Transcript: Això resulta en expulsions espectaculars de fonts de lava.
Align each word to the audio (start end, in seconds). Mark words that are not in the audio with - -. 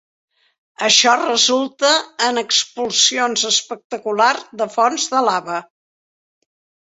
Això 0.85 1.11
resulta 1.17 1.89
en 2.27 2.41
expulsions 2.43 3.43
espectaculars 3.51 4.49
de 4.63 4.69
fonts 4.77 5.05
de 5.15 5.21
lava. 5.27 5.59